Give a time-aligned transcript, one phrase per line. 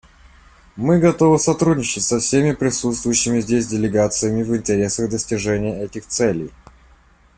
[0.75, 6.49] Мы готовы сотрудничать со всеми присутствующими здесь делегациями в интересах достижения этих целей.